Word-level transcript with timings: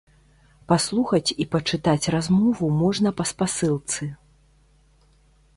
Паслухаць 0.71 1.35
і 1.45 1.45
пачытаць 1.55 2.11
размову 2.17 2.71
можна 2.81 3.09
па 3.21 3.29
спасылцы. 3.33 4.11